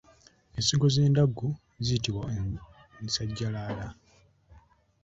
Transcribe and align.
Ensigo 0.57 0.87
z’endaggu 0.93 1.49
ziyitibwa 1.85 2.27
Nsajjalala. 3.03 3.87